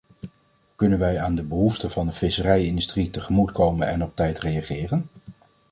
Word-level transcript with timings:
Kunnen 0.75 0.99
wij 0.99 1.19
aan 1.19 1.35
de 1.35 1.43
behoeften 1.43 1.91
van 1.91 2.05
de 2.05 2.11
visserij-industrie 2.11 3.09
tegemoetkomen 3.09 3.87
en 3.87 4.03
op 4.03 4.15
tijd 4.15 4.39
reageren? 4.39 5.09